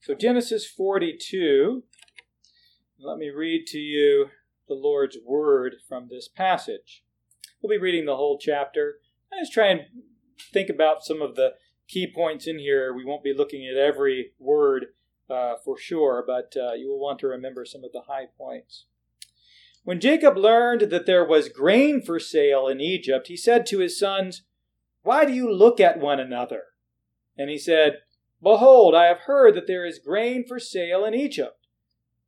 [0.00, 1.82] So, Genesis 42.
[3.00, 4.28] Let me read to you
[4.68, 7.04] the Lord's word from this passage.
[7.60, 9.00] We'll be reading the whole chapter.
[9.32, 9.80] I just try and
[10.52, 11.54] think about some of the
[11.88, 12.94] key points in here.
[12.94, 14.86] We won't be looking at every word
[15.28, 18.86] uh, for sure, but uh, you will want to remember some of the high points.
[19.82, 23.98] When Jacob learned that there was grain for sale in Egypt, he said to his
[23.98, 24.42] sons,
[25.02, 26.62] Why do you look at one another?
[27.36, 27.98] And he said,
[28.42, 31.66] Behold, I have heard that there is grain for sale in Egypt.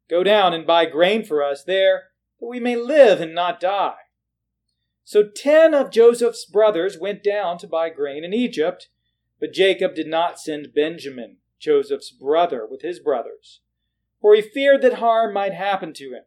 [0.09, 2.09] Go down and buy grain for us there,
[2.41, 3.95] that we may live and not die.
[5.04, 8.88] So ten of Joseph's brothers went down to buy grain in Egypt,
[9.38, 13.60] but Jacob did not send Benjamin, Joseph's brother, with his brothers,
[14.20, 16.23] for he feared that harm might happen to him.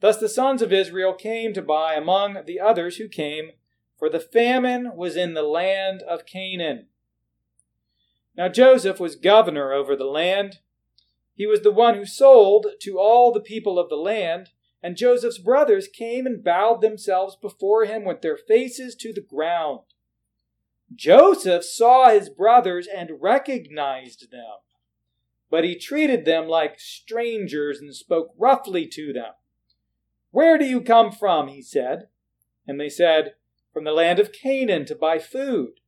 [0.00, 3.52] Thus the sons of Israel came to buy among the others who came,
[3.98, 6.86] for the famine was in the land of Canaan.
[8.36, 10.58] Now Joseph was governor over the land.
[11.34, 14.50] He was the one who sold to all the people of the land,
[14.82, 19.80] and Joseph's brothers came and bowed themselves before him with their faces to the ground.
[20.94, 24.58] Joseph saw his brothers and recognized them,
[25.50, 29.32] but he treated them like strangers and spoke roughly to them.
[30.30, 31.48] Where do you come from?
[31.48, 32.08] he said.
[32.66, 33.34] And they said,
[33.72, 35.80] From the land of Canaan to buy food.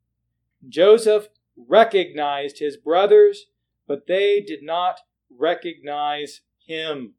[0.68, 1.28] Joseph
[1.68, 3.46] recognized his brothers,
[3.86, 7.14] but they did not recognize him.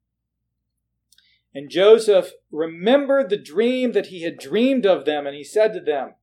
[1.53, 5.79] And Joseph remembered the dream that he had dreamed of them, and he said to
[5.79, 6.15] them,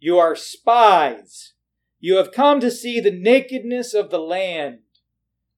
[0.00, 1.52] You are spies.
[2.00, 4.80] You have come to see the nakedness of the land.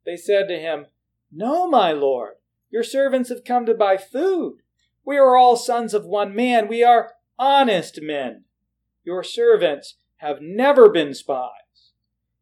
[0.05, 0.87] They said to him,
[1.33, 2.35] No, my lord,
[2.71, 4.59] your servants have come to buy food.
[5.05, 6.67] We are all sons of one man.
[6.69, 8.45] We are honest men.
[9.05, 11.51] Your servants have never been spies.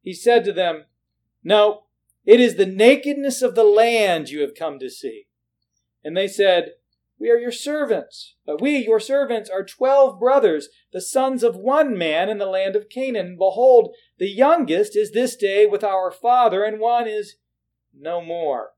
[0.05, 0.84] He said to them,
[1.42, 1.84] No,
[2.24, 5.27] it is the nakedness of the land you have come to see.
[6.05, 6.74] And they said,
[7.19, 8.36] We are your servants.
[8.47, 12.76] But we, your servants, are twelve brothers, the sons of one man in the land
[12.76, 13.37] of Canaan.
[13.37, 17.37] Behold, the youngest is this day with our father, and one is
[17.93, 18.70] no more.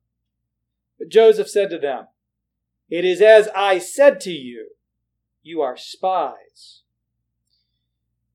[0.98, 2.06] But Joseph said to them,
[2.88, 4.70] it is as I said to you,
[5.42, 6.82] you are spies.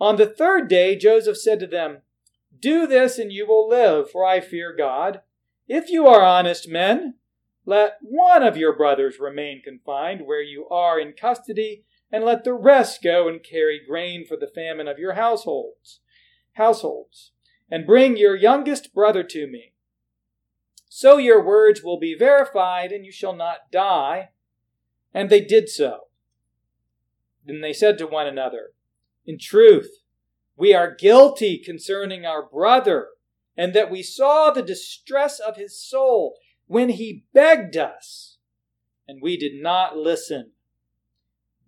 [0.00, 2.02] On the third day, Joseph said to them,
[2.58, 5.20] Do this, and you will live, for I fear God.
[5.68, 7.14] If you are honest men,
[7.64, 12.52] let one of your brothers remain confined where you are in custody, and let the
[12.52, 16.00] rest go and carry grain for the famine of your households.
[16.54, 17.32] Households,
[17.70, 19.72] and bring your youngest brother to me.
[20.88, 24.30] So your words will be verified, and you shall not die.
[25.14, 26.08] And they did so.
[27.46, 28.72] Then they said to one another,
[29.24, 30.02] In truth,
[30.56, 33.08] we are guilty concerning our brother,
[33.56, 38.38] and that we saw the distress of his soul when he begged us,
[39.06, 40.52] and we did not listen.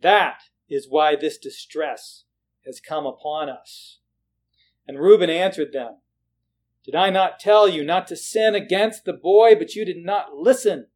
[0.01, 2.25] That is why this distress
[2.65, 3.99] has come upon us.
[4.87, 5.99] And Reuben answered them,
[6.85, 10.35] Did I not tell you not to sin against the boy, but you did not
[10.35, 10.89] listen?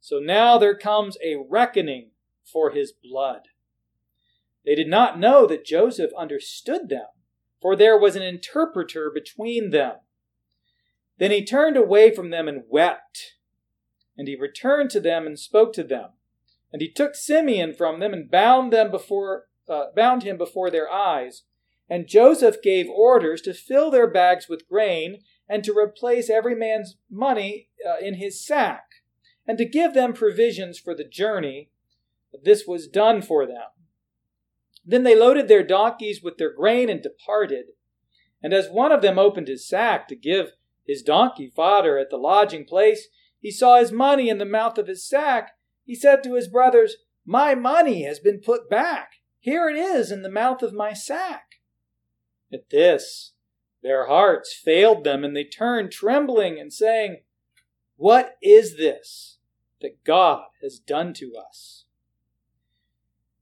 [0.00, 2.10] So now there comes a reckoning
[2.44, 3.48] for his blood.
[4.66, 7.06] They did not know that Joseph understood them,
[7.62, 9.94] for there was an interpreter between them.
[11.18, 13.36] Then he turned away from them and wept.
[14.18, 16.10] And he returned to them and spoke to them.
[16.72, 20.90] And he took Simeon from them and bound them before uh, bound him before their
[20.90, 21.42] eyes.
[21.88, 26.96] And Joseph gave orders to fill their bags with grain and to replace every man's
[27.10, 28.84] money uh, in his sack
[29.46, 31.70] and to give them provisions for the journey.
[32.44, 33.75] This was done for them.
[34.86, 37.66] Then they loaded their donkeys with their grain and departed.
[38.42, 40.52] And as one of them opened his sack to give
[40.86, 43.08] his donkey fodder at the lodging place,
[43.40, 45.52] he saw his money in the mouth of his sack.
[45.84, 49.14] He said to his brothers, My money has been put back.
[49.40, 51.56] Here it is in the mouth of my sack.
[52.52, 53.32] At this,
[53.82, 57.22] their hearts failed them, and they turned trembling and saying,
[57.96, 59.36] What is this?
[59.80, 61.84] that God has done to us.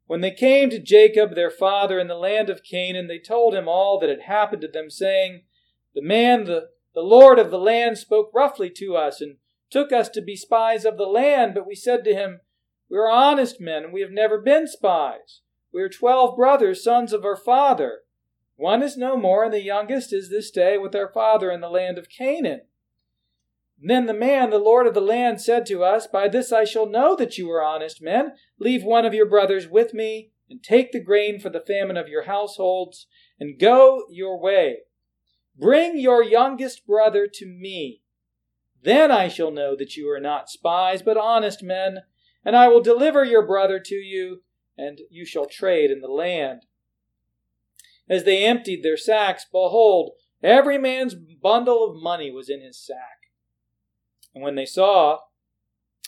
[0.06, 3.68] When they came to Jacob, their father, in the land of Canaan, they told him
[3.68, 5.44] all that had happened to them, saying,
[5.94, 9.36] The man, the, the Lord of the land, spoke roughly to us, and
[9.70, 12.40] took us to be spies of the land, but we said to him,
[12.90, 15.40] We are honest men, and we have never been spies.
[15.72, 18.00] We are twelve brothers, sons of our father.
[18.56, 21.68] One is no more, and the youngest is this day with our father in the
[21.68, 22.60] land of Canaan.
[23.86, 26.86] Then the man, the Lord of the land, said to us, By this I shall
[26.86, 28.32] know that you are honest men.
[28.58, 32.08] Leave one of your brothers with me, and take the grain for the famine of
[32.08, 33.06] your households,
[33.38, 34.78] and go your way.
[35.54, 38.00] Bring your youngest brother to me.
[38.82, 41.98] Then I shall know that you are not spies, but honest men,
[42.42, 44.44] and I will deliver your brother to you,
[44.78, 46.64] and you shall trade in the land.
[48.08, 53.23] As they emptied their sacks, behold, every man's bundle of money was in his sack.
[54.34, 55.18] And when they saw,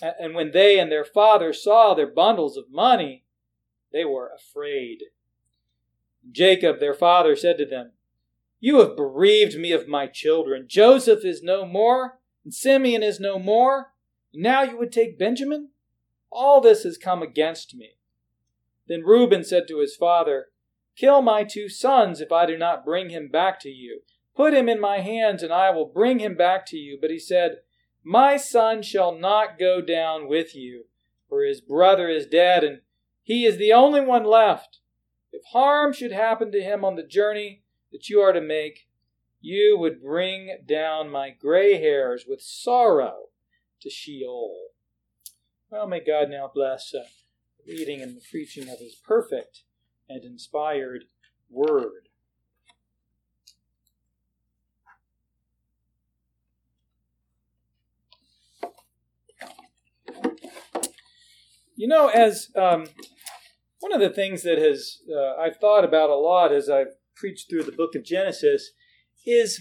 [0.03, 3.25] and when they and their father saw their bundles of money,
[3.93, 5.05] they were afraid.
[6.31, 7.93] Jacob, their father, said to them,
[8.61, 10.67] You have bereaved me of my children.
[10.69, 13.93] Joseph is no more, and Simeon is no more.
[14.35, 15.71] Now you would take Benjamin?
[16.31, 17.93] All this has come against me.
[18.89, 20.47] Then Reuben said to his father,
[20.97, 24.01] Kill my two sons if I do not bring him back to you.
[24.35, 26.99] Put him in my hands, and I will bring him back to you.
[27.01, 27.59] But he said,
[28.09, 30.85] My son shall not go down with you,
[31.29, 32.83] for his brother is dead, and
[33.25, 34.79] he is the only one left.
[35.33, 38.87] If harm should happen to him on the journey that you are to make,
[39.41, 43.31] you would bring down my gray hairs with sorrow
[43.83, 44.69] to Sheol.
[45.69, 47.09] Well, may God now bless uh,
[47.67, 49.65] reading and the preaching of his perfect
[50.09, 51.07] and inspired
[51.51, 52.06] word.
[61.77, 62.87] You know, as um,
[63.81, 67.49] one of the things that has uh, I've thought about a lot as I've preached
[67.49, 68.73] through the book of Genesis
[69.27, 69.61] is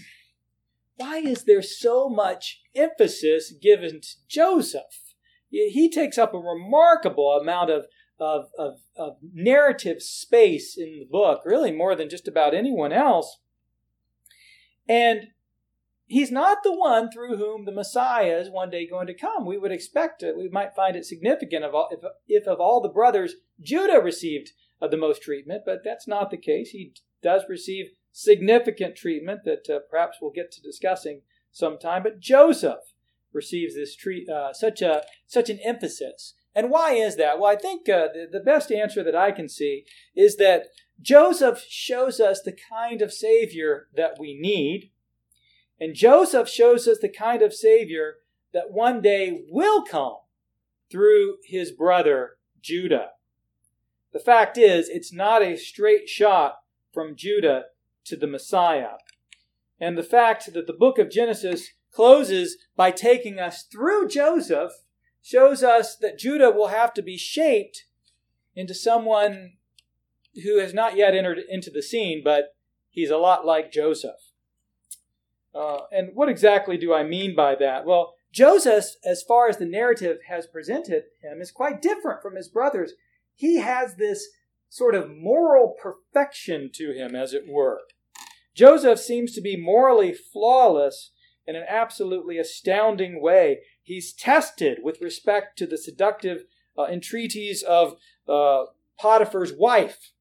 [0.96, 5.14] why is there so much emphasis given to Joseph?
[5.50, 7.86] He takes up a remarkable amount of
[8.18, 13.40] of, of, of narrative space in the book, really more than just about anyone else.
[14.88, 15.28] And
[16.06, 19.44] he's not the one through whom the Messiah is one day going to come.
[19.44, 20.36] We would expect it.
[20.36, 24.52] We might find it significant of all, if, if of all the brothers, Judah received
[24.80, 26.70] uh, the most treatment, but that's not the case.
[26.70, 26.92] He
[27.22, 31.22] does receive significant treatment that uh, perhaps we'll get to discussing
[31.52, 32.02] sometime.
[32.02, 32.94] But Joseph
[33.32, 37.38] receives this treat, uh, such a such an emphasis and why is that?
[37.38, 39.84] Well, I think uh, the, the best answer that I can see
[40.16, 40.68] is that
[41.02, 44.90] Joseph shows us the kind of Savior that we need.
[45.80, 48.16] And Joseph shows us the kind of Savior
[48.52, 50.16] that one day will come
[50.90, 53.10] through his brother Judah.
[54.12, 56.56] The fact is, it's not a straight shot
[56.92, 57.64] from Judah
[58.04, 58.96] to the Messiah.
[59.78, 64.72] And the fact that the book of Genesis closes by taking us through Joseph
[65.22, 67.84] shows us that Judah will have to be shaped
[68.54, 69.54] into someone
[70.44, 72.54] who has not yet entered into the scene, but
[72.88, 74.25] he's a lot like Joseph.
[75.56, 77.86] Uh, and what exactly do I mean by that?
[77.86, 82.48] Well, Joseph, as far as the narrative has presented him, is quite different from his
[82.48, 82.92] brothers.
[83.34, 84.28] He has this
[84.68, 87.80] sort of moral perfection to him, as it were.
[88.54, 91.12] Joseph seems to be morally flawless
[91.46, 96.44] in an absolutely astounding way he's tested with respect to the seductive
[96.76, 97.96] uh, entreaties of
[98.28, 98.64] uh,
[98.98, 100.12] Potiphar's wife.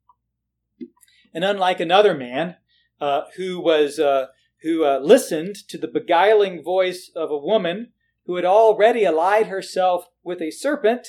[1.34, 2.58] And unlike another man
[3.02, 4.28] uh, who was uh,
[4.62, 7.92] who uh, listened to the beguiling voice of a woman
[8.26, 11.08] who had already allied herself with a serpent,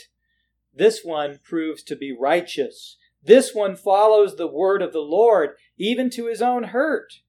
[0.74, 2.98] this one proves to be righteous.
[3.22, 7.20] This one follows the word of the Lord, even to his own hurt,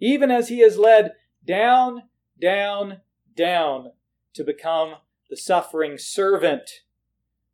[0.00, 1.12] even as he is led
[1.46, 2.04] down,
[2.40, 3.00] down,
[3.36, 3.92] down
[4.32, 4.96] to become
[5.30, 6.68] the suffering servant.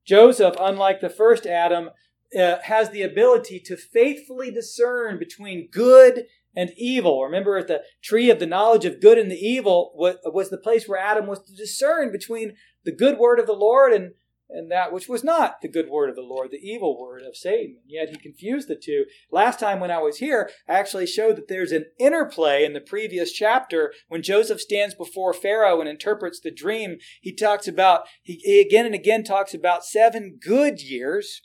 [0.04, 1.90] Joseph, unlike the first Adam,
[2.38, 7.22] uh, has the ability to faithfully discern between good and evil.
[7.24, 10.98] Remember, the tree of the knowledge of good and the evil was the place where
[10.98, 12.54] Adam was to discern between
[12.84, 14.12] the good word of the Lord and
[14.52, 17.36] and that which was not the good word of the Lord, the evil word of
[17.36, 17.76] Satan.
[17.82, 19.04] And Yet he confused the two.
[19.30, 22.80] Last time when I was here, I actually showed that there's an interplay in the
[22.80, 26.98] previous chapter when Joseph stands before Pharaoh and interprets the dream.
[27.20, 31.42] He talks about, he, he again and again talks about seven good years,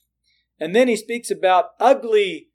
[0.60, 2.50] and then he speaks about ugly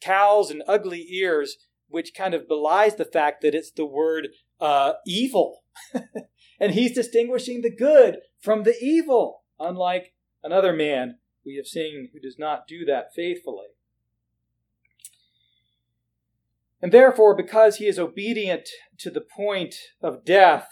[0.00, 1.56] cows and ugly ears,
[1.88, 4.28] which kind of belies the fact that it's the word
[4.60, 5.64] uh, evil.
[6.60, 10.12] and he's distinguishing the good from the evil unlike
[10.42, 13.68] another man we have seen who does not do that faithfully.
[16.82, 20.68] And therefore, because he is obedient to the point of death,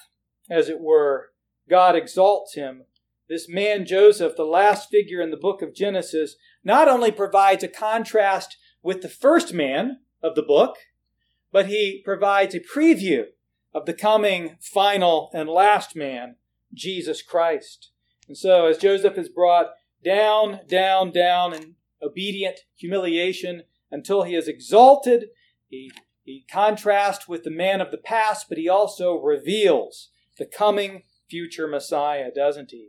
[0.50, 1.30] as it were,
[1.68, 2.84] God exalts him.
[3.28, 7.68] This man Joseph, the last figure in the book of Genesis, not only provides a
[7.68, 10.76] contrast with the first man of the book,
[11.54, 13.26] but he provides a preview
[13.72, 16.34] of the coming final and last man,
[16.74, 17.92] Jesus Christ.
[18.26, 19.68] And so, as Joseph is brought
[20.04, 25.26] down, down, down in obedient humiliation until he is exalted,
[25.68, 25.92] he,
[26.24, 31.68] he contrasts with the man of the past, but he also reveals the coming future
[31.68, 32.88] Messiah, doesn't he?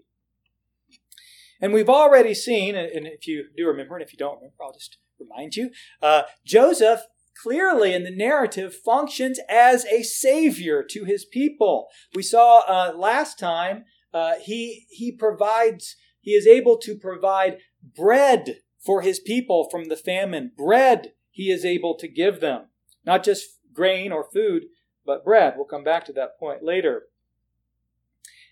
[1.61, 4.73] And we've already seen, and if you do remember, and if you don't remember, I'll
[4.73, 5.69] just remind you,
[6.01, 7.01] uh, Joseph
[7.41, 11.87] clearly in the narrative functions as a savior to his people.
[12.13, 17.57] We saw uh, last time uh, he he provides he is able to provide
[17.95, 20.51] bread for his people from the famine.
[20.57, 22.67] Bread he is able to give them,
[23.05, 24.63] not just grain or food,
[25.05, 25.53] but bread.
[25.55, 27.03] We'll come back to that point later.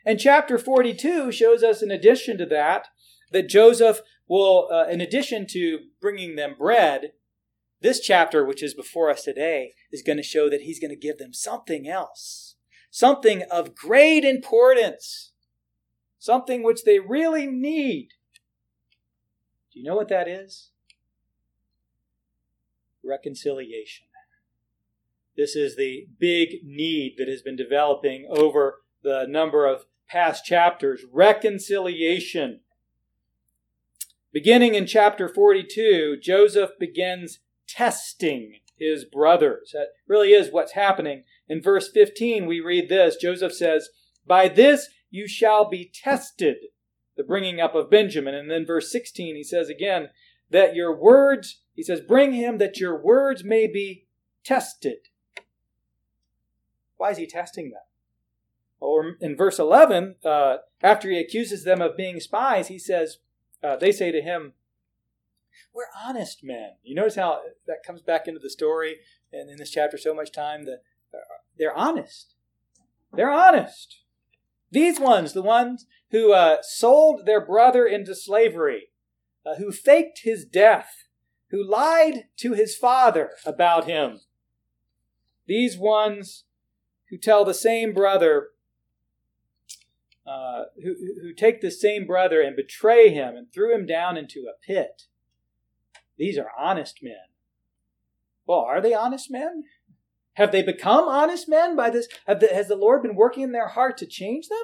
[0.05, 2.89] And chapter 42 shows us, in addition to that,
[3.31, 7.13] that Joseph will, uh, in addition to bringing them bread,
[7.83, 10.95] this chapter, which is before us today, is going to show that he's going to
[10.95, 12.55] give them something else,
[12.89, 15.33] something of great importance,
[16.17, 18.09] something which they really need.
[19.71, 20.71] Do you know what that is?
[23.03, 24.07] Reconciliation.
[25.35, 31.03] This is the big need that has been developing over the number of past chapters
[31.11, 32.61] reconciliation.
[34.31, 39.71] Beginning in chapter 42, Joseph begins testing his brothers.
[39.73, 41.23] That really is what's happening.
[41.47, 43.89] In verse 15, we read this Joseph says,
[44.25, 46.57] By this you shall be tested,
[47.15, 48.35] the bringing up of Benjamin.
[48.35, 50.09] And then verse 16, he says again,
[50.49, 54.05] That your words, he says, Bring him that your words may be
[54.43, 55.09] tested.
[56.97, 57.81] Why is he testing them?
[58.79, 63.19] Or in verse 11, uh, after he accuses them of being spies, he says,
[63.63, 64.53] uh, They say to him,
[65.73, 66.71] we're honest men.
[66.83, 68.97] You notice how that comes back into the story
[69.31, 70.81] and in this chapter so much time that
[71.57, 72.35] they're honest.
[73.13, 73.99] They're honest.
[74.71, 78.89] These ones, the ones who uh, sold their brother into slavery,
[79.45, 81.07] uh, who faked his death,
[81.51, 84.21] who lied to his father about him.
[85.45, 86.45] These ones
[87.09, 88.47] who tell the same brother,
[90.25, 94.45] uh, who, who take the same brother and betray him and threw him down into
[94.47, 95.03] a pit.
[96.17, 97.15] These are honest men.
[98.45, 99.63] Well, are they honest men?
[100.33, 102.07] Have they become honest men by this?
[102.27, 104.57] The, has the Lord been working in their heart to change them?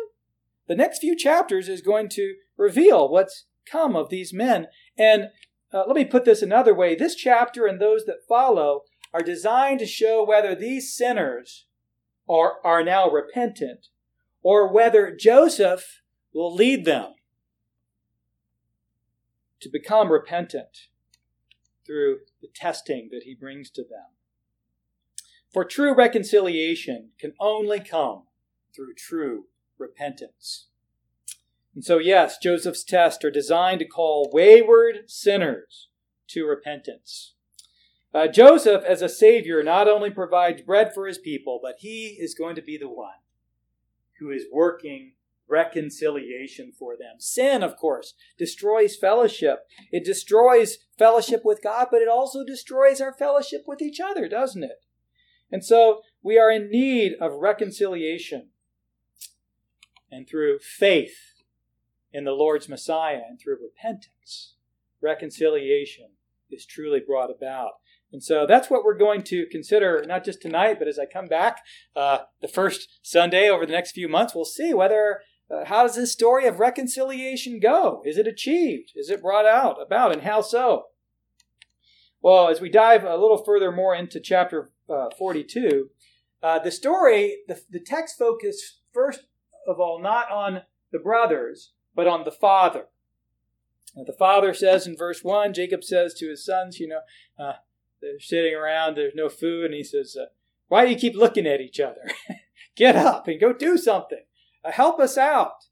[0.67, 4.67] The next few chapters is going to reveal what's come of these men.
[4.97, 5.29] And
[5.73, 8.81] uh, let me put this another way this chapter and those that follow
[9.13, 11.65] are designed to show whether these sinners
[12.27, 13.87] are, are now repentant
[14.41, 16.01] or whether Joseph
[16.33, 17.13] will lead them
[19.61, 20.88] to become repentant
[21.89, 24.13] through the testing that he brings to them.
[25.51, 28.23] For true reconciliation can only come
[28.75, 29.45] through true
[29.79, 30.67] repentance.
[31.73, 35.87] And so, yes, Joseph's tests are designed to call wayward sinners
[36.27, 37.33] to repentance.
[38.13, 42.35] Uh, Joseph, as a savior, not only provides bread for his people, but he is
[42.35, 43.21] going to be the one
[44.19, 45.13] who is working
[45.49, 47.19] reconciliation for them.
[47.19, 49.59] Sin, of course, destroys fellowship.
[49.91, 54.63] It destroys fellowship with God, but it also destroys our fellowship with each other, doesn't
[54.63, 54.83] it?
[55.51, 58.49] And so we are in need of reconciliation.
[60.11, 61.33] And through faith
[62.11, 64.55] in the Lord's Messiah and through repentance,
[65.01, 66.09] reconciliation
[66.49, 67.73] is truly brought about.
[68.11, 71.27] And so that's what we're going to consider, not just tonight, but as I come
[71.27, 71.61] back
[71.95, 75.95] uh, the first Sunday over the next few months, we'll see whether uh, how does
[75.95, 78.01] this story of reconciliation go?
[78.05, 78.91] Is it achieved?
[78.95, 80.11] Is it brought out about?
[80.11, 80.85] And how so?
[82.21, 85.89] Well, as we dive a little further more into chapter uh, 42,
[86.43, 89.21] uh, the story, the, the text focus first
[89.67, 92.85] of all not on the brothers, but on the father.
[93.95, 97.01] Now, the father says in verse 1, Jacob says to his sons, you know,
[97.43, 97.53] uh,
[98.01, 100.25] they're sitting around, there's no food, and he says, uh,
[100.67, 102.09] Why do you keep looking at each other?
[102.75, 104.23] Get up and go do something.
[104.63, 105.65] Uh, help us out.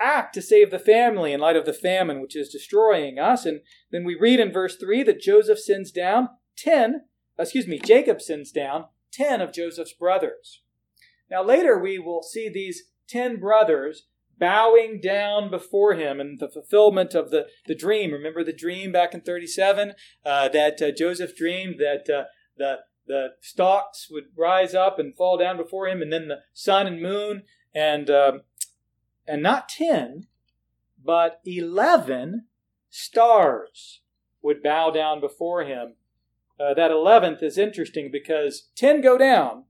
[0.00, 3.44] Act to save the family in light of the famine which is destroying us.
[3.44, 7.02] And then we read in verse 3 that Joseph sends down 10,
[7.38, 10.62] excuse me, Jacob sends down 10 of Joseph's brothers.
[11.30, 14.06] Now later we will see these 10 brothers
[14.38, 18.12] bowing down before him in the fulfillment of the, the dream.
[18.12, 22.24] Remember the dream back in 37 uh, that uh, Joseph dreamed that uh,
[22.56, 22.76] the,
[23.06, 27.02] the stalks would rise up and fall down before him, and then the sun and
[27.02, 27.42] moon
[27.78, 28.40] and um,
[29.26, 30.26] and not 10,
[31.04, 32.46] but 11
[32.90, 34.00] stars
[34.42, 35.94] would bow down before him.
[36.58, 39.64] Uh, that 11th is interesting because 10 go down,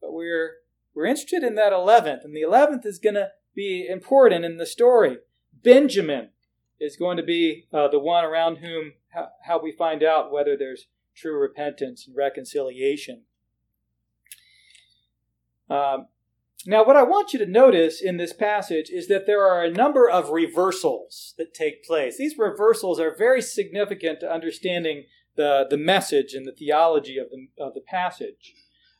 [0.00, 0.52] but we're,
[0.94, 4.64] we're interested in that 11th, and the 11th is going to be important in the
[4.64, 5.18] story.
[5.62, 6.30] Benjamin
[6.78, 10.56] is going to be uh, the one around whom how, how we find out whether
[10.56, 13.22] there's true repentance and reconciliation.
[15.68, 16.06] Um,
[16.66, 19.70] now, what I want you to notice in this passage is that there are a
[19.70, 22.18] number of reversals that take place.
[22.18, 25.04] These reversals are very significant to understanding
[25.36, 28.52] the, the message and the theology of the, of the passage.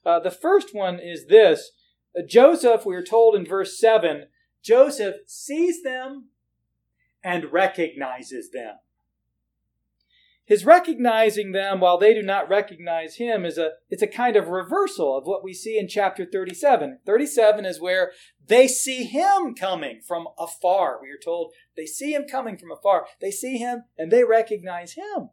[0.07, 1.73] Uh, the first one is this
[2.19, 4.25] uh, Joseph, we are told in verse 7,
[4.65, 6.29] Joseph sees them
[7.23, 8.77] and recognizes them.
[10.51, 14.49] His recognizing them while they do not recognize him is a it's a kind of
[14.49, 16.99] reversal of what we see in chapter 37.
[17.07, 18.11] 37 is where
[18.49, 20.99] they see him coming from afar.
[21.01, 23.07] We are told they see him coming from afar.
[23.21, 25.31] They see him and they recognize him.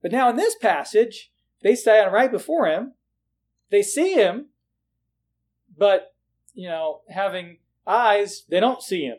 [0.00, 1.30] But now in this passage,
[1.62, 2.94] they stand right before him.
[3.70, 4.46] They see him,
[5.76, 6.14] but
[6.54, 9.18] you know, having eyes, they don't see him.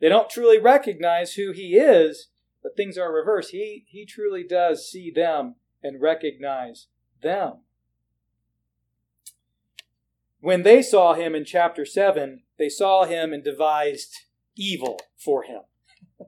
[0.00, 2.29] They don't truly recognize who he is
[2.62, 3.50] but things are reversed.
[3.50, 6.88] He, he truly does see them and recognize
[7.22, 7.60] them.
[10.40, 14.14] When they saw him in chapter 7, they saw him and devised
[14.56, 15.62] evil for him.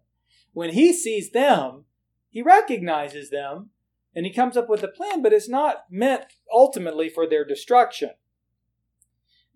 [0.53, 1.85] when he sees them,
[2.29, 3.71] he recognizes them
[4.15, 8.11] and he comes up with a plan, but it's not meant ultimately for their destruction.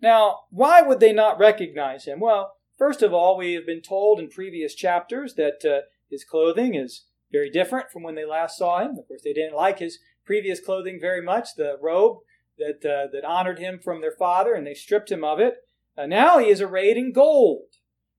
[0.01, 2.19] Now, why would they not recognize him?
[2.19, 6.75] Well, first of all, we have been told in previous chapters that uh, his clothing
[6.75, 8.97] is very different from when they last saw him.
[8.97, 12.19] Of course, they didn't like his previous clothing very much, the robe
[12.57, 15.55] that, uh, that honored him from their father, and they stripped him of it.
[15.97, 17.67] Uh, now he is arrayed in gold.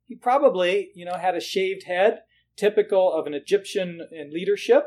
[0.07, 2.21] He probably, you know, had a shaved head,
[2.57, 4.85] typical of an Egyptian in leadership.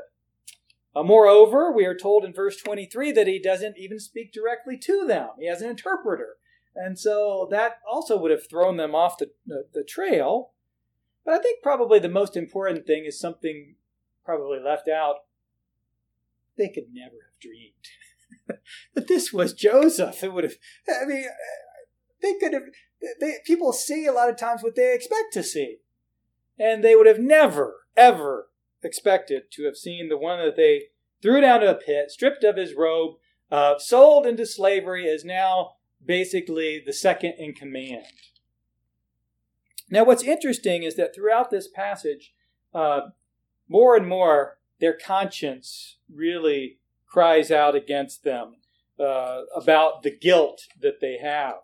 [0.96, 5.06] Uh, moreover, we are told in verse 23 that he doesn't even speak directly to
[5.06, 5.30] them.
[5.40, 6.36] He has an interpreter.
[6.76, 10.52] And so that also would have thrown them off the, the, the trail.
[11.26, 13.76] But I think probably the most important thing is something
[14.26, 15.18] probably left out.
[16.58, 18.60] They could never have dreamed
[18.94, 20.24] that this was Joseph.
[20.24, 20.56] It would have,
[20.90, 21.26] I mean,
[22.22, 22.64] they could have,
[23.20, 25.78] they, people see a lot of times what they expect to see.
[26.60, 28.50] And they would have never, ever
[28.84, 30.84] expected to have seen the one that they
[31.22, 33.16] threw down to a pit, stripped of his robe,
[33.52, 38.06] uh, sold into slavery, is now basically the second in command.
[39.92, 42.34] Now, what's interesting is that throughout this passage,
[42.74, 43.02] uh,
[43.68, 48.56] more and more, their conscience really cries out against them
[48.98, 51.56] uh, about the guilt that they have.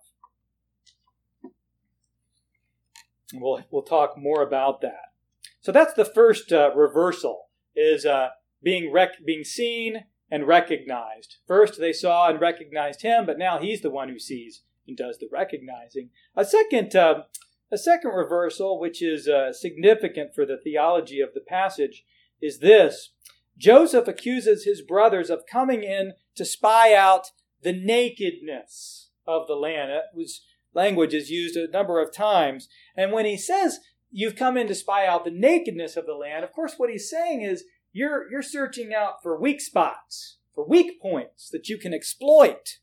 [3.31, 5.13] And we'll, we'll talk more about that.
[5.61, 8.29] So that's the first uh, reversal, is uh,
[8.61, 11.37] being, rec- being seen and recognized.
[11.47, 15.17] First, they saw and recognized him, but now he's the one who sees and does
[15.17, 16.09] the recognizing.
[16.35, 17.23] A second uh,
[17.71, 22.05] a second reversal, which is uh, significant for the theology of the passage,
[22.41, 23.11] is this
[23.57, 27.31] Joseph accuses his brothers of coming in to spy out
[27.63, 29.89] the nakedness of the land.
[29.91, 30.41] That was
[30.73, 32.69] language is used a number of times.
[32.95, 33.79] And when he says
[34.11, 37.09] you've come in to spy out the nakedness of the land, of course what he's
[37.09, 41.93] saying is you're you're searching out for weak spots, for weak points that you can
[41.93, 42.77] exploit.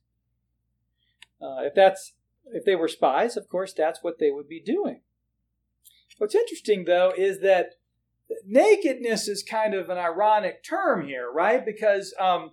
[1.41, 2.15] Uh, if that's
[2.53, 5.01] if they were spies, of course, that's what they would be doing.
[6.19, 7.75] What's interesting, though, is that
[8.47, 11.65] nakedness is kind of an ironic term here, right?
[11.65, 12.53] Because um,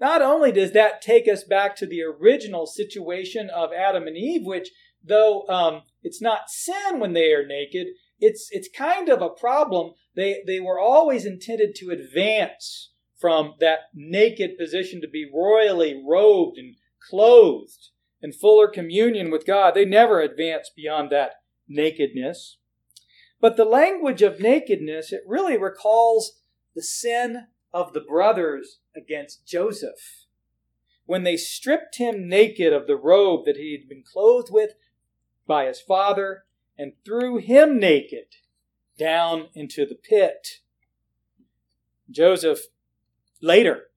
[0.00, 4.44] not only does that take us back to the original situation of Adam and Eve,
[4.44, 4.70] which,
[5.02, 7.88] though um, it's not sin when they are naked,
[8.18, 9.92] it's it's kind of a problem.
[10.14, 16.58] They they were always intended to advance from that naked position to be royally robed
[16.58, 16.76] and
[17.08, 17.90] clothed
[18.22, 19.74] and fuller communion with God.
[19.74, 21.34] They never advance beyond that
[21.68, 22.58] nakedness.
[23.40, 26.40] But the language of nakedness, it really recalls
[26.74, 30.26] the sin of the brothers against Joseph.
[31.06, 34.72] When they stripped him naked of the robe that he had been clothed with
[35.46, 36.44] by his father
[36.78, 38.36] and threw him naked
[38.98, 40.60] down into the pit.
[42.10, 42.60] Joseph,
[43.40, 43.90] later,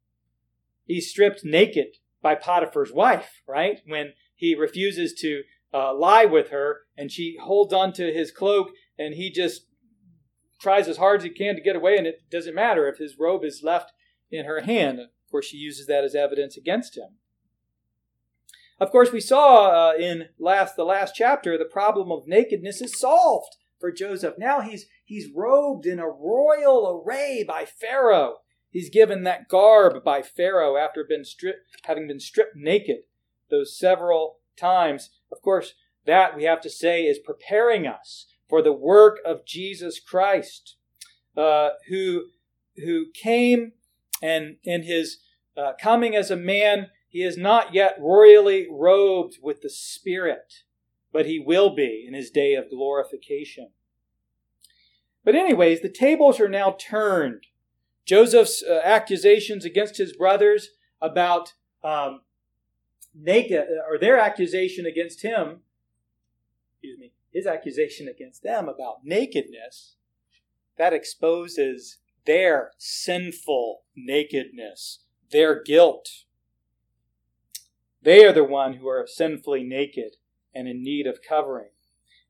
[0.86, 3.82] he's stripped naked by Potiphar's wife, right?
[3.86, 8.72] When he refuses to uh, lie with her and she holds on to his cloak
[8.98, 9.68] and he just
[10.60, 13.18] tries as hard as he can to get away and it doesn't matter if his
[13.20, 13.92] robe is left
[14.32, 15.00] in her hand.
[15.00, 17.18] Of course, she uses that as evidence against him.
[18.80, 23.00] Of course, we saw uh, in last the last chapter the problem of nakedness is
[23.00, 24.36] solved for Joseph.
[24.38, 28.38] Now he's he's robed in a royal array by Pharaoh.
[28.74, 31.24] He's given that garb by Pharaoh after been
[31.84, 33.04] having been stripped naked
[33.50, 35.12] those several times.
[35.32, 40.00] Of course, that we have to say is preparing us for the work of Jesus
[40.00, 40.76] Christ,
[41.38, 42.26] uh, who
[42.78, 43.74] who came
[44.24, 45.20] and in his
[45.56, 50.64] uh, coming as a man, he is not yet royally robed with the Spirit,
[51.12, 53.70] but he will be in his day of glorification.
[55.24, 57.46] But, anyways, the tables are now turned.
[58.06, 60.70] Joseph's uh, accusations against his brothers
[61.02, 62.22] about um,
[63.14, 65.62] naked, or their accusation against him,
[66.74, 69.96] excuse me, his accusation against them about nakedness,
[70.78, 76.10] that exposes their sinful nakedness, their guilt.
[78.02, 80.18] They are the one who are sinfully naked
[80.54, 81.70] and in need of covering.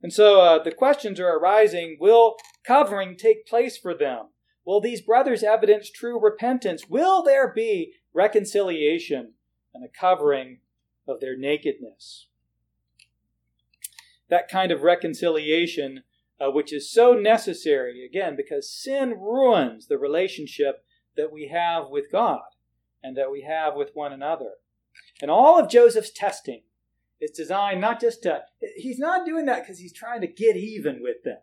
[0.02, 4.28] And so uh, the questions are arising will covering take place for them?
[4.66, 6.88] Will these brothers evidence true repentance?
[6.88, 9.34] Will there be reconciliation
[9.74, 10.60] and a covering
[11.08, 12.28] of their nakedness?
[14.30, 16.04] That kind of reconciliation,
[16.40, 20.86] uh, which is so necessary, again, because sin ruins the relationship
[21.18, 22.42] that we have with God
[23.04, 24.54] and that we have with one another.
[25.22, 26.64] And all of Joseph's testing
[27.20, 28.44] is designed not just to,
[28.76, 31.40] he's not doing that because he's trying to get even with them.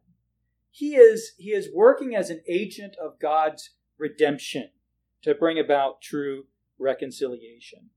[0.71, 4.71] He is, he is working as an agent of God's redemption
[5.23, 6.45] to bring about true
[6.79, 7.91] reconciliation.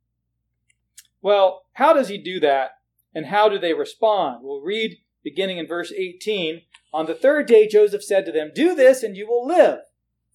[1.22, 2.72] Well, how does he do that
[3.16, 4.40] and how do they respond?
[4.42, 6.62] We'll read beginning in verse 18.
[6.94, 9.80] On the third day, Joseph said to them, Do this and you will live,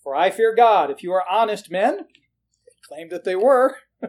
[0.02, 0.90] for I fear God.
[0.90, 3.76] If you are honest men, they claimed that they were.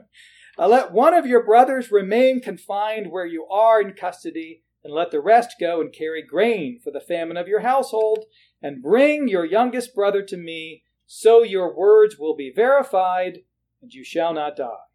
[0.57, 5.11] Uh, let one of your brothers remain confined where you are in custody, and let
[5.11, 8.25] the rest go and carry grain for the famine of your household,
[8.61, 13.39] and bring your youngest brother to me, so your words will be verified,
[13.81, 14.85] and you shall not die.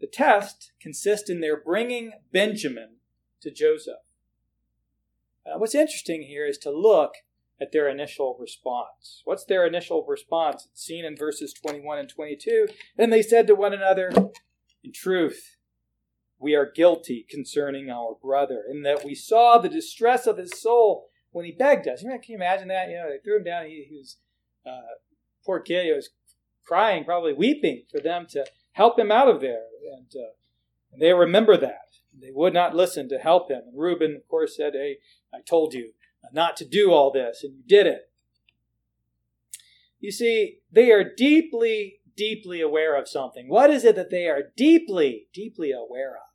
[0.00, 2.96] The test consists in their bringing Benjamin
[3.40, 4.00] to Joseph.
[5.46, 7.14] Uh, what's interesting here is to look
[7.60, 9.22] at their initial response.
[9.24, 10.66] What's their initial response?
[10.70, 12.66] It's seen in verses 21 and 22.
[12.98, 14.10] And they said to one another,
[14.82, 15.56] in truth,
[16.42, 21.08] we are guilty concerning our brother, in that we saw the distress of his soul
[21.30, 22.02] when he begged us.
[22.02, 22.88] Can you imagine that?
[22.88, 23.66] You know, they threw him down.
[23.66, 24.16] He, he was
[24.66, 24.96] uh,
[25.46, 25.86] poor kid.
[25.86, 26.10] He was
[26.64, 29.64] crying, probably weeping for them to help him out of there,
[29.96, 30.32] and, uh,
[30.92, 31.78] and they remember that.
[32.20, 33.62] They would not listen to help him.
[33.66, 34.98] And Reuben, of course, said, "Hey,
[35.32, 35.92] I told you
[36.32, 38.10] not to do all this, and you did it."
[39.98, 43.48] You see, they are deeply deeply aware of something.
[43.48, 46.31] What is it that they are deeply, deeply aware of?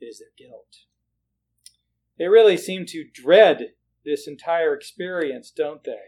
[0.00, 0.76] It is their guilt.
[2.18, 3.72] They really seem to dread
[4.04, 5.98] this entire experience, don't they?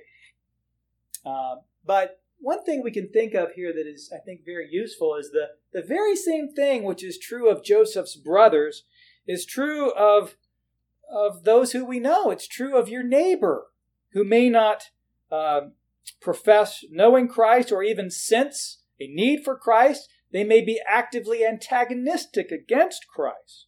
[1.25, 5.15] Uh, but one thing we can think of here that is, I think, very useful
[5.17, 8.85] is the, the very same thing which is true of Joseph's brothers
[9.27, 10.37] is true of,
[11.13, 12.31] of those who we know.
[12.31, 13.67] It's true of your neighbor
[14.13, 14.85] who may not
[15.31, 15.61] uh,
[16.21, 22.51] profess knowing Christ or even sense a need for Christ, they may be actively antagonistic
[22.51, 23.67] against Christ.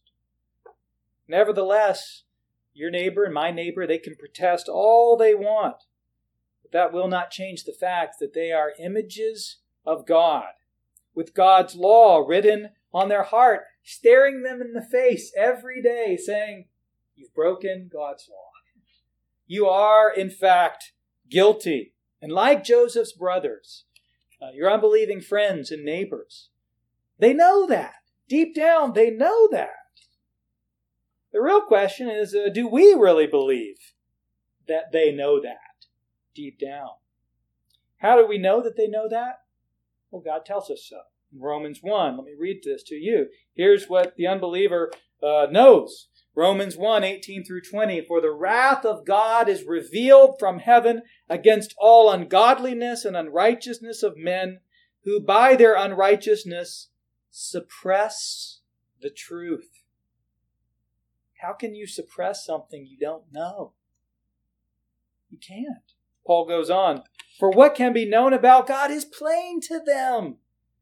[1.27, 2.23] Nevertheless,
[2.73, 5.83] your neighbor and my neighbor, they can protest all they want,
[6.61, 10.49] but that will not change the fact that they are images of God,
[11.13, 16.65] with God's law written on their heart, staring them in the face every day, saying,
[17.15, 18.49] You've broken God's law.
[19.45, 20.93] You are, in fact,
[21.29, 21.93] guilty.
[22.21, 23.85] And like Joseph's brothers,
[24.41, 26.49] uh, your unbelieving friends and neighbors,
[27.19, 27.95] they know that.
[28.27, 29.82] Deep down, they know that.
[31.33, 33.77] The real question is uh, do we really believe
[34.67, 35.87] that they know that
[36.35, 36.89] deep down?
[37.97, 39.39] How do we know that they know that?
[40.11, 41.01] Well, God tells us so.
[41.33, 43.27] In Romans 1, let me read this to you.
[43.55, 44.91] Here's what the unbeliever
[45.23, 48.01] uh, knows Romans 1 18 through 20.
[48.01, 54.17] For the wrath of God is revealed from heaven against all ungodliness and unrighteousness of
[54.17, 54.59] men
[55.03, 56.89] who by their unrighteousness
[57.31, 58.59] suppress
[59.01, 59.82] the truth.
[61.43, 63.73] How can you suppress something you don't know?
[65.29, 65.91] You can't.
[66.25, 67.03] Paul goes on,
[67.37, 70.37] For what can be known about God is plain to them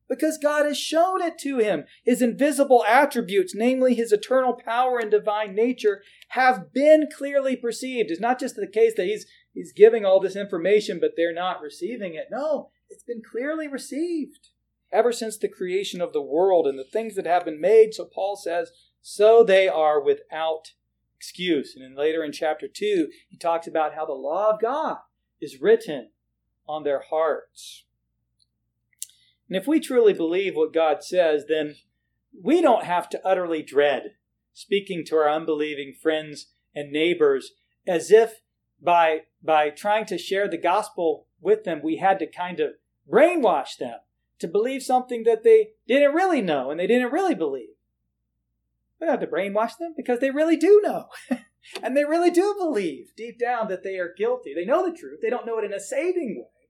[0.07, 1.85] because God has shown it to him.
[2.05, 8.11] His invisible attributes, namely his eternal power and divine nature, have been clearly perceived.
[8.11, 11.61] It's not just the case that he's, he's giving all this information, but they're not
[11.61, 12.27] receiving it.
[12.29, 14.49] No, it's been clearly received.
[14.91, 17.93] ever since the creation of the world and the things that have been made.
[17.93, 20.73] So Paul says, so they are without
[21.15, 21.75] excuse.
[21.75, 24.97] And then later in chapter 2, he talks about how the law of God
[25.39, 26.09] is written
[26.67, 27.85] on their hearts.
[29.47, 31.75] And if we truly believe what God says, then
[32.41, 34.15] we don't have to utterly dread
[34.53, 37.51] speaking to our unbelieving friends and neighbors
[37.87, 38.41] as if
[38.81, 42.71] by by trying to share the gospel with them we had to kind of
[43.09, 43.99] brainwash them
[44.39, 47.70] to believe something that they didn't really know and they didn't really believe.
[49.01, 51.07] We don't have to brainwash them because they really do know.
[51.83, 54.53] and they really do believe deep down that they are guilty.
[54.53, 55.19] They know the truth.
[55.23, 56.69] They don't know it in a saving way,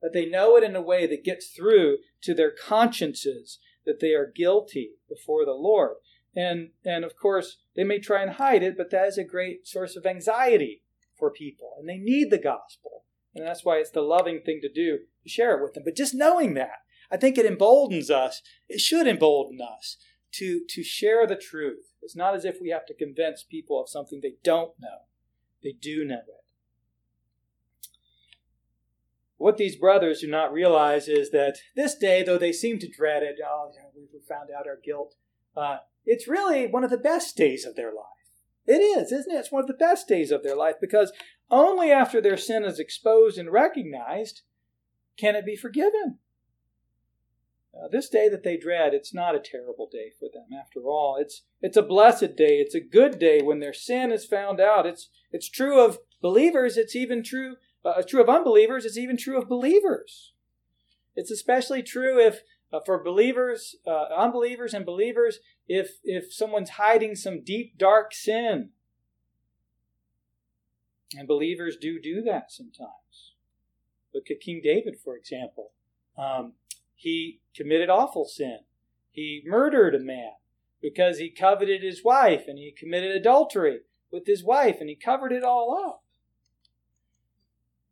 [0.00, 4.12] but they know it in a way that gets through to their consciences that they
[4.12, 5.96] are guilty before the Lord.
[6.36, 9.66] And, and of course, they may try and hide it, but that is a great
[9.66, 10.84] source of anxiety
[11.18, 11.74] for people.
[11.80, 13.04] And they need the gospel.
[13.34, 15.82] And that's why it's the loving thing to do to share it with them.
[15.84, 16.78] But just knowing that,
[17.10, 18.42] I think it emboldens us.
[18.68, 19.96] It should embolden us
[20.38, 21.92] to, to share the truth.
[22.02, 25.06] It's not as if we have to convince people of something they don't know.
[25.62, 26.44] They do know it.
[29.38, 33.22] What these brothers do not realize is that this day, though they seem to dread
[33.22, 35.14] it, oh, we found out our guilt,
[35.56, 38.04] uh, it's really one of the best days of their life.
[38.66, 39.38] It is, isn't it?
[39.38, 41.12] It's one of the best days of their life because
[41.50, 44.42] only after their sin is exposed and recognized
[45.16, 46.18] can it be forgiven.
[47.76, 50.46] Uh, this day that they dread, it's not a terrible day for them.
[50.58, 52.58] After all, it's it's a blessed day.
[52.58, 54.86] It's a good day when their sin is found out.
[54.86, 56.76] It's it's true of believers.
[56.76, 58.84] It's even true uh, true of unbelievers.
[58.84, 60.32] It's even true of believers.
[61.14, 67.14] It's especially true if uh, for believers, uh, unbelievers, and believers, if if someone's hiding
[67.14, 68.70] some deep dark sin.
[71.16, 73.34] And believers do do that sometimes.
[74.14, 75.72] Look at King David, for example.
[76.18, 76.54] Um,
[76.96, 78.60] he committed awful sin.
[79.12, 80.32] He murdered a man
[80.82, 83.80] because he coveted his wife and he committed adultery
[84.10, 86.02] with his wife and he covered it all up.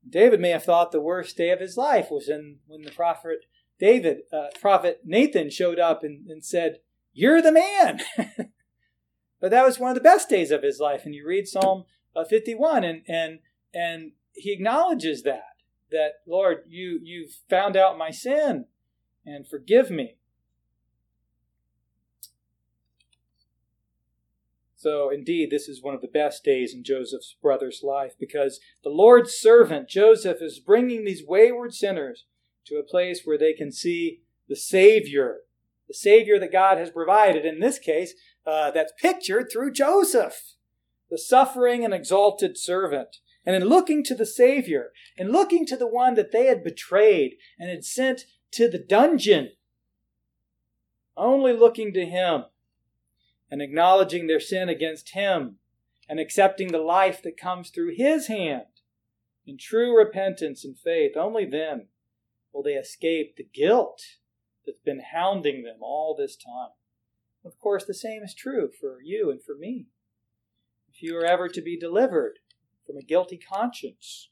[0.08, 3.46] David may have thought the worst day of his life was in, when the prophet
[3.78, 6.78] David, uh, prophet Nathan showed up and, and said,
[7.12, 8.00] You're the man.
[9.40, 11.04] but that was one of the best days of his life.
[11.04, 13.38] And you read Psalm uh, 51 and, and,
[13.72, 15.56] and he acknowledges that,
[15.90, 18.66] that Lord, you, you've found out my sin
[19.26, 20.16] and forgive me.
[24.76, 28.90] So, indeed, this is one of the best days in Joseph's brother's life because the
[28.90, 32.26] Lord's servant, Joseph, is bringing these wayward sinners
[32.66, 35.38] to a place where they can see the Savior,
[35.88, 37.46] the Savior that God has provided.
[37.46, 38.12] In this case,
[38.46, 40.54] uh, that's pictured through Joseph,
[41.10, 43.16] the suffering and exalted servant.
[43.46, 47.37] And in looking to the Savior, in looking to the one that they had betrayed
[47.58, 49.52] and had sent to the dungeon,
[51.16, 52.44] only looking to him
[53.50, 55.56] and acknowledging their sin against him
[56.08, 58.64] and accepting the life that comes through his hand
[59.46, 61.88] in true repentance and faith, only then
[62.52, 64.02] will they escape the guilt
[64.64, 66.70] that's been hounding them all this time.
[67.44, 69.86] Of course, the same is true for you and for me.
[70.92, 72.38] If you are ever to be delivered
[72.86, 74.30] from a guilty conscience,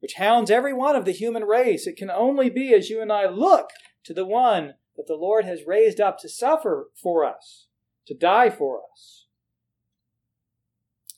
[0.00, 1.86] which hounds every one of the human race.
[1.86, 3.70] It can only be as you and I look
[4.04, 7.68] to the one that the Lord has raised up to suffer for us,
[8.06, 9.26] to die for us.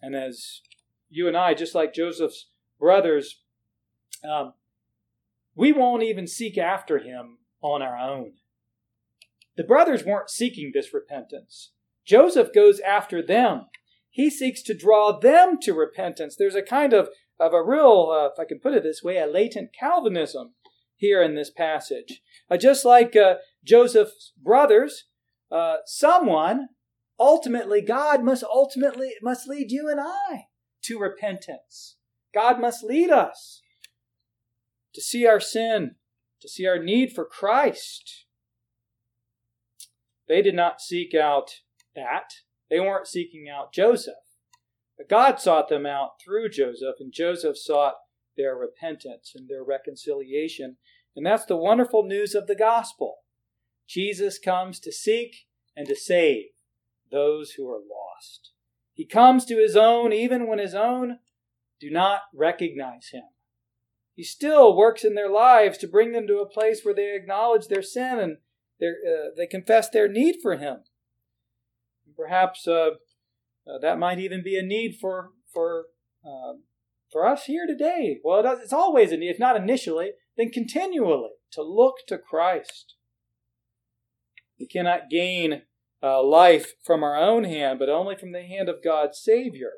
[0.00, 0.60] And as
[1.08, 3.40] you and I, just like Joseph's brothers,
[4.28, 4.54] um,
[5.54, 8.32] we won't even seek after him on our own.
[9.56, 11.72] The brothers weren't seeking this repentance.
[12.04, 13.66] Joseph goes after them.
[14.10, 16.36] He seeks to draw them to repentance.
[16.36, 19.18] There's a kind of of a real, uh, if I can put it this way,
[19.18, 20.54] a latent Calvinism
[20.96, 22.22] here in this passage.
[22.50, 25.04] Uh, just like uh, Joseph's brothers,
[25.50, 26.68] uh, someone,
[27.18, 30.46] ultimately, God must ultimately must lead you and I
[30.84, 31.96] to repentance.
[32.34, 33.62] God must lead us
[34.94, 35.96] to see our sin,
[36.40, 38.26] to see our need for Christ.
[40.28, 41.60] They did not seek out
[41.94, 42.30] that.
[42.70, 44.14] They weren't seeking out Joseph.
[45.02, 47.94] But God sought them out through Joseph, and Joseph sought
[48.36, 50.76] their repentance and their reconciliation.
[51.16, 53.16] And that's the wonderful news of the gospel.
[53.88, 56.44] Jesus comes to seek and to save
[57.10, 58.52] those who are lost.
[58.92, 61.18] He comes to his own even when his own
[61.80, 63.24] do not recognize him.
[64.14, 67.66] He still works in their lives to bring them to a place where they acknowledge
[67.66, 68.36] their sin and
[68.80, 70.84] uh, they confess their need for him.
[72.16, 72.90] Perhaps uh,
[73.66, 75.86] uh, that might even be a need for for
[76.26, 76.64] um,
[77.10, 78.18] for us here today.
[78.24, 82.94] Well, it's always a need, if not initially, then continually to look to Christ.
[84.58, 85.62] We cannot gain
[86.02, 89.72] uh, life from our own hand, but only from the hand of God's Savior.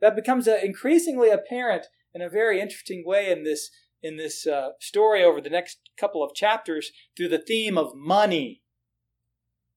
[0.00, 3.70] That becomes uh, increasingly apparent in a very interesting way in this
[4.02, 8.62] in this uh, story over the next couple of chapters through the theme of money.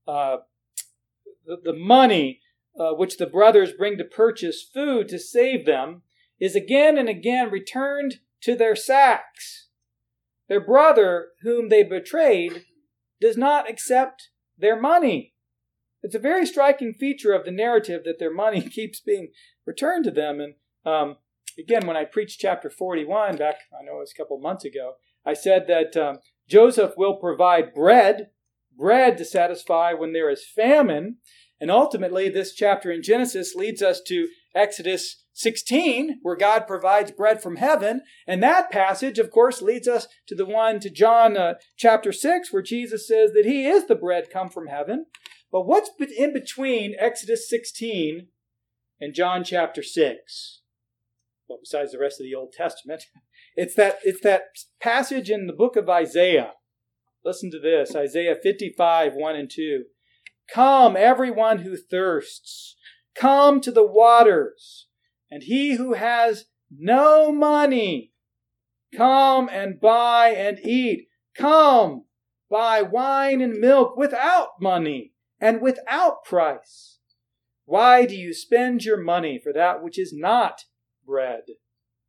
[0.08, 0.38] Uh,
[1.46, 2.40] the, the, money
[2.80, 6.02] uh, which the brothers bring to purchase food to save them
[6.40, 9.70] is again and again returned to their sacks.
[10.50, 12.66] Their brother, whom they betrayed,
[13.22, 15.34] does not accept their money.
[16.02, 19.30] It's a very striking feature of the narrative that their money keeps being
[19.66, 20.40] returned to them.
[20.42, 20.56] And
[20.86, 21.18] um,
[21.58, 24.96] again, when I preached chapter 41 back, I know it was a couple months ago,
[25.26, 26.18] I said that um,
[26.50, 28.28] Joseph will provide bread,
[28.78, 31.18] bread to satisfy when there is famine.
[31.64, 37.42] And ultimately, this chapter in Genesis leads us to Exodus 16, where God provides bread
[37.42, 38.02] from heaven.
[38.28, 42.52] And that passage, of course, leads us to the one to John uh, chapter 6,
[42.52, 45.06] where Jesus says that he is the bread come from heaven.
[45.54, 48.28] But what's in between Exodus 16
[49.00, 50.60] and John chapter 6?
[51.48, 53.04] Well, besides the rest of the Old Testament,
[53.56, 54.48] it's that, it's that
[54.82, 56.56] passage in the book of Isaiah.
[57.24, 59.86] Listen to this Isaiah 55, 1 and 2.
[60.52, 62.76] Come, everyone who thirsts,
[63.16, 64.88] come to the waters,
[65.32, 68.12] and he who has no money,
[68.96, 71.08] come and buy and eat.
[71.36, 72.06] Come,
[72.50, 77.00] buy wine and milk without money and without price.
[77.66, 80.66] Why do you spend your money for that which is not
[81.06, 81.44] bread,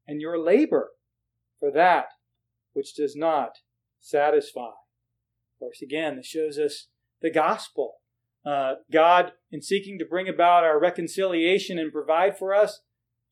[0.06, 0.90] and your labor
[1.58, 2.06] for that
[2.72, 3.58] which does not
[4.00, 4.68] satisfy?
[4.68, 6.88] Of course, again, this shows us
[7.22, 7.94] the gospel.
[8.44, 12.80] Uh, God, in seeking to bring about our reconciliation and provide for us,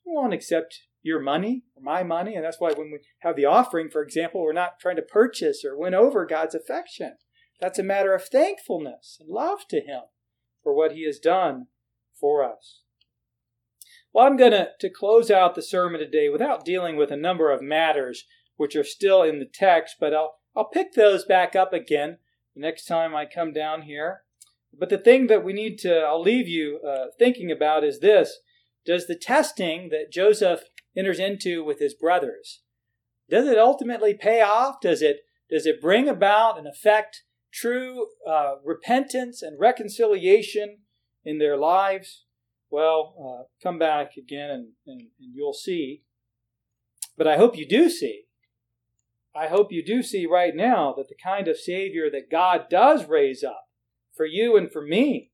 [0.06, 2.34] we won't accept your money or my money.
[2.34, 5.64] And that's why when we have the offering, for example, we're not trying to purchase
[5.64, 7.16] or win over God's affection.
[7.60, 10.02] That's a matter of thankfulness and love to Him
[10.62, 11.66] for what He has done
[12.18, 12.80] for us.
[14.12, 17.62] Well, I'm going to, close out the sermon today without dealing with a number of
[17.62, 18.24] matters
[18.56, 22.18] which are still in the text, but I'll, I'll pick those back up again
[22.54, 24.22] the next time I come down here.
[24.78, 28.38] But the thing that we need to, I'll leave you uh, thinking about is this.
[28.84, 30.62] Does the testing that Joseph
[30.96, 32.62] enters into with his brothers,
[33.30, 34.80] does it ultimately pay off?
[34.80, 40.78] Does it, does it bring about and affect true uh, repentance and reconciliation
[41.24, 42.24] in their lives,
[42.70, 46.02] well, uh, come back again and, and, and you'll see.
[47.16, 48.24] But I hope you do see.
[49.34, 53.06] I hope you do see right now that the kind of Savior that God does
[53.06, 53.64] raise up
[54.14, 55.30] for you and for me,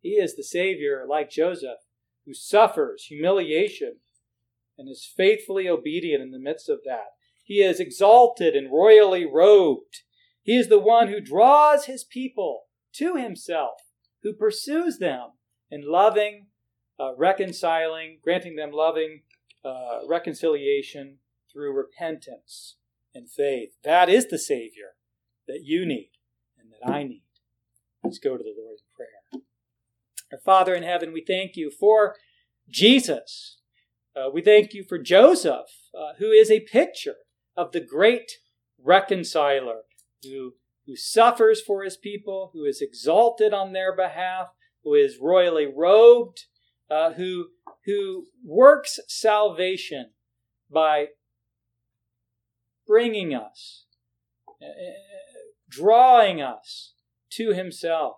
[0.00, 1.78] He is the Savior like Joseph,
[2.26, 3.96] who suffers humiliation
[4.78, 7.12] and is faithfully obedient in the midst of that.
[7.44, 10.02] He is exalted and royally robed.
[10.42, 12.64] He is the one who draws his people
[12.94, 13.74] to himself,
[14.22, 15.32] who pursues them
[15.70, 16.46] in loving,
[16.98, 19.22] uh, reconciling, granting them loving
[19.64, 21.18] uh, reconciliation
[21.52, 22.76] through repentance
[23.14, 23.70] and faith.
[23.84, 24.94] That is the Savior
[25.46, 26.10] that you need
[26.58, 27.23] and that I need.
[28.04, 29.42] Let's go to the Lord in prayer.
[30.30, 32.16] Our Father in heaven, we thank you for
[32.68, 33.56] Jesus.
[34.14, 37.16] Uh, we thank you for Joseph, uh, who is a picture
[37.56, 38.32] of the great
[38.78, 39.82] reconciler
[40.22, 40.52] who,
[40.86, 44.48] who suffers for his people, who is exalted on their behalf,
[44.82, 46.44] who is royally robed,
[46.90, 47.46] uh, who,
[47.86, 50.10] who works salvation
[50.70, 51.06] by
[52.86, 53.86] bringing us,
[54.62, 54.66] uh,
[55.70, 56.93] drawing us
[57.36, 58.16] to himself.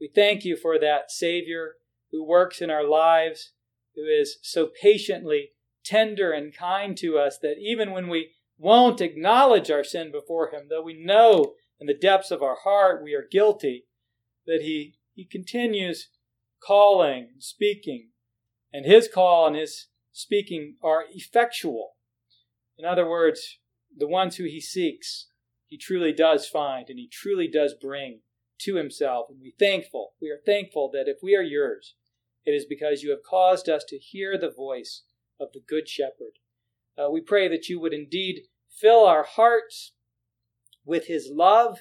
[0.00, 1.74] We thank you for that Savior
[2.10, 3.52] who works in our lives,
[3.94, 5.50] who is so patiently
[5.84, 10.66] tender and kind to us that even when we won't acknowledge our sin before Him,
[10.68, 13.86] though we know in the depths of our heart we are guilty,
[14.46, 16.08] that He, he continues
[16.62, 18.10] calling, speaking,
[18.72, 21.92] and His call and His speaking are effectual.
[22.76, 23.58] In other words,
[23.96, 25.28] the ones who He seeks,
[25.66, 28.20] He truly does find and He truly does bring
[28.60, 29.26] to Himself.
[29.30, 31.94] And we thankful, we are thankful that if we are yours,
[32.44, 35.02] it is because you have caused us to hear the voice
[35.40, 36.38] of the Good Shepherd
[36.98, 39.92] uh, we pray that you would indeed fill our hearts
[40.84, 41.80] with his love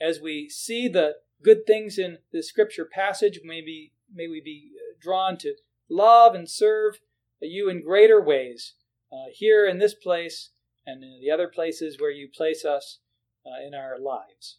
[0.00, 3.40] as we see the good things in the scripture passage.
[3.44, 5.54] Maybe may we be uh, drawn to
[5.88, 7.00] love and serve
[7.40, 8.74] you in greater ways
[9.12, 10.50] uh, here in this place
[10.86, 12.98] and in the other places where you place us
[13.46, 14.58] uh, in our lives.